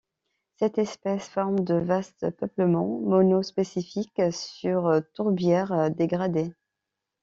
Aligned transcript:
Cette 0.55 0.79
espèce 0.79 1.27
forme 1.27 1.59
de 1.59 1.75
vastes 1.75 2.31
peuplements 2.31 3.01
monospécifiques 3.01 4.31
sur 4.33 4.99
tourbières 5.13 5.91
dégradées. 5.91 6.55